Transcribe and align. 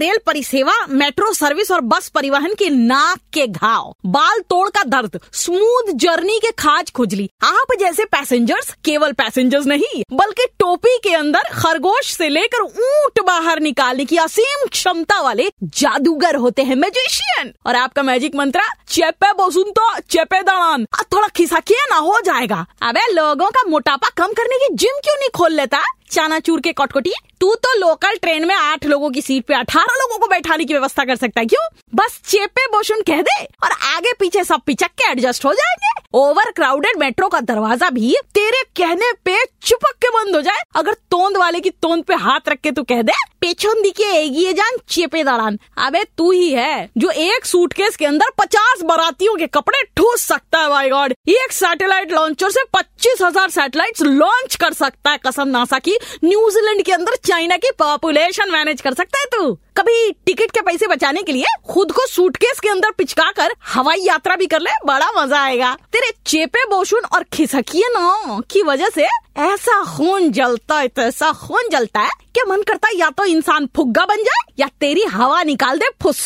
Rail 0.00 0.18
परिसेवा, 0.26 0.74
metro 0.90 1.32
service 1.34 1.70
और 1.70 1.80
bus 1.82 2.08
परिवहन 2.08 2.54
के 2.54 2.68
नाक 2.70 3.18
के 3.32 3.46
घाव, 3.46 3.94
बाल 4.06 4.40
तोड़ 4.50 4.68
का 4.68 4.82
दर्द 4.86 5.18
स्मूथ 5.34 5.92
जर्नी 5.96 6.38
के 6.38 6.50
खाज 6.58 6.90
खुजली। 6.90 7.28
आप 7.44 7.74
जैसे 7.80 8.04
पैसेंजर्स 8.06 8.72
केवल 8.84 9.12
पैसेंजर्स 9.12 9.66
नहीं, 9.66 10.02
बल्कि 10.12 10.46
टोपी 10.58 10.96
के 11.04 11.14
अंदर 11.14 11.52
खरगोश 11.54 12.14
से 12.14 12.28
लेकर 12.28 12.62
ऊँट 12.62 13.20
बाहर 13.26 13.60
निकालने 13.60 14.04
की 14.04 14.16
असीम 14.18 14.66
क्षमता 14.68 15.20
वाले 15.20 15.50
जादूगर 15.74 16.36
होते 16.36 16.62
हैं 16.62 16.76
मैजिशियन 16.76 17.52
और 17.66 17.76
आपका 17.76 18.02
मैजिक 18.02 18.34
मंत्र, 18.36 18.60
चेपे 18.88 19.32
बोसुन 19.34 19.70
तो 19.70 19.98
चेपे 20.00 20.42
दड़ान 20.42 20.86
थोड़ा 21.12 21.28
खिसा 21.28 21.60
किया 21.60 21.84
ना 21.90 21.96
हो 21.98 22.20
जाएगा। 22.24 22.64
अबे 22.82 23.12
लोगों 23.12 23.50
का 23.50 23.68
मोटापा 23.68 24.08
कम 24.16 24.32
करने 24.32 24.58
की 24.58 24.74
जिम 24.74 25.00
क्यों 25.04 25.14
नहीं 25.14 25.28
खोल 25.34 25.52
लेता? 25.52 25.82
चानाचूर 26.10 26.60
के 26.60 26.72
कटकटी, 26.72 27.12
तू 27.40 27.54
तो 27.56 27.74
लोकल 27.78 28.16
ट्रेन 28.16 28.46
में 28.46 28.54
आठ 28.54 28.86
लोगों 28.86 29.10
की 29.10 29.20
सीट 29.22 29.44
पे 29.46 29.54
अठारह 29.54 29.89
लोगों 29.94 30.18
को 30.18 30.26
बैठाने 30.26 30.64
की 30.64 30.74
व्यवस्था 30.74 31.04
कर 31.04 31.16
सकता 31.16 31.40
है। 31.40 31.46
क्यों? 31.46 31.68
बस 31.94 32.20
चेपे 32.26 32.66
बोशुन 32.66 33.00
कह 33.00 33.22
दे 33.22 33.44
और 33.44 33.70
आगे 33.96 34.12
पीछे 34.12 34.44
सब 34.44 34.60
पिचक 34.66 34.90
के 34.98 35.10
एडजस्ट 35.10 35.44
हो 35.44 35.52
जाएँगे। 35.52 36.00
ओवर 36.14 36.50
क्राउडेड 36.50 36.98
मेट्रो 36.98 37.28
का 37.28 37.40
दरवाज़ा 37.40 37.90
भी 37.90 38.16
तेरे 38.34 38.59
कहने 38.76 39.12
पे 39.24 39.36
चुपक 39.62 39.94
के 40.02 40.08
बंद 40.10 40.34
हो 40.36 40.40
जाए। 40.42 40.62
अगर 40.76 40.94
तोंद 41.10 41.36
वाले 41.36 41.60
की 41.60 41.70
तोंद 41.72 42.04
पे 42.04 42.14
हाथ 42.16 42.48
रख 42.48 42.60
के 42.60 42.70
तू 42.70 42.82
कह 42.84 43.02
दे 43.02 43.12
पेछों 43.40 43.72
दिखे 43.82 44.04
एगिए 44.14 44.52
जान, 44.52 44.76
चेपे 44.88 45.22
दड़ान। 45.24 45.58
अबे 45.78 46.02
तू 46.18 46.30
ही 46.30 46.50
है 46.50 46.90
जो 46.98 47.10
एक 47.10 47.46
सूटकेस 47.46 47.96
के 47.96 48.06
अंदर 48.06 48.30
पचास 48.38 48.82
बारातियों 48.84 49.34
के 49.36 49.46
कपड़े 49.48 49.82
ठूस 49.96 50.22
सकता 50.22 50.58
है 50.58 50.68
भाई 50.68 50.90
गॉड 50.90 51.14
एक 51.28 51.52
सैटेलाइट 51.52 52.12
लॉन्चर 52.12 52.50
से 52.50 52.64
पच्चीस 52.74 53.22
हज़ार 53.22 53.50
सैटेलाइट 53.50 54.02
लॉन्च 54.02 54.56
कर 54.56 54.72
सकता 54.72 55.10
है, 55.10 55.18
कसम 55.18 55.48
नासा 55.48 55.78
की। 55.78 55.96
न्यूजीलैंड 56.24 56.82
के 56.82 56.92
अंदर 56.92 57.16
चाइना 57.24 57.56
की 57.56 57.70
पॉपुलेशन 57.78 58.50
मैनेज 58.52 58.80
कर 58.80 58.94
सकता 58.94 59.18
है 59.18 59.26
तू। 59.32 59.52
कभी 59.76 60.10
टिकट 60.26 60.50
के 60.50 60.60
पैसे 60.60 60.86
बचाने 60.86 61.22
के 61.22 61.32
लिए 61.32 61.46
खुद 61.68 61.92
को 61.92 62.06
सूटकेस 62.06 62.60
के 62.60 62.68
अंदर 62.68 62.90
पिचका 62.90 63.30
कर 63.32 63.54
हवाई 63.66 64.00
यात्रा 64.00 64.36
भी 64.36 64.46
कर 64.46 64.60
ले, 64.60 64.70
बड़ा 64.86 65.10
मज़ा 65.16 65.40
आएगा। 65.40 65.74
तेरे 65.92 66.10
चेपे 66.26 66.64
बोशुन 66.70 67.04
और 67.06 67.24
खिसकिए 67.32 67.88
न, 67.90 68.40
की 68.50 68.59
वजह 68.62 68.88
से 68.88 69.06
ऐसा 69.38 69.82
खून 69.96 70.30
जलता 70.32 70.78
है 70.78 70.88
तो 70.88 71.02
ऐसा 71.02 71.32
खून 71.32 71.68
जलता 71.72 72.00
है 72.00 72.10
क्या 72.34 72.44
मन 72.48 72.62
करता 72.62 72.88
है 72.88 72.96
या 72.96 73.10
तो 73.10 73.24
इंसान 73.24 73.68
फुग्गा 73.76 74.04
बन 74.04 74.16
जाए 74.16 74.52
या 74.58 74.68
तेरी 74.80 75.02
हवा 75.02 75.42
निकाल 75.42 75.78
दे, 75.78 75.88
फुस। 76.02 76.18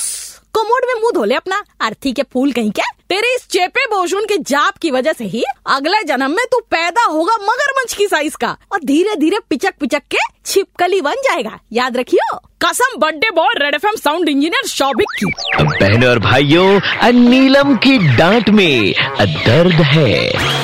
कोमोड 0.54 0.84
में 0.86 0.94
मुँह 0.94 1.12
धोले 1.14 1.34
अपना। 1.34 1.62
अर्थी 1.80 2.12
के 2.12 2.22
फूल 2.22 2.52
कहीं 2.52 2.70
क्या? 2.70 2.84
तेरे 3.08 3.34
इस 3.34 3.46
चेपे 3.48 3.84
बोशून 3.86 4.24
के 4.24 4.36
जाप 4.38 4.76
की 4.76 4.90
वजह 4.90 5.12
से 5.12 5.24
ही 5.24 5.42
अगले 5.66 6.02
जन्म 6.04 6.30
में 6.30 6.44
तू 6.52 6.58
पैदा 6.70 7.04
होगा 7.04 7.36
मगरमच्छ 7.36 7.94
की 7.94 8.06
साइज़ 8.06 8.36
का 8.36 8.56
और 8.72 8.84
धीरे 8.84 9.14
धीरे 9.16 9.38
पिचक 9.50 9.74
पिचक 9.80 10.02
के 10.10 10.18
छिपकली 10.46 11.00
बन 11.00 11.14
जाएगा। 11.14 11.58
याद 11.72 11.96
रखियो, 11.96 12.36
कसम 12.62 12.98
birthday 12.98 13.30
boy, 13.30 13.54
red 13.56 13.74
FM 13.74 13.96
sound 13.96 14.28
engineer 14.28 14.68
Shoubhik 14.68 15.06
की। 15.18 15.32
बहनों 15.64 16.10
और 16.10 16.18
भाइयों 16.18 16.80
नीलम 17.12 17.76
की 17.76 17.98
डांट 18.16 18.48
में 18.48 18.94
दर्द 19.20 19.80
है। 19.86 20.63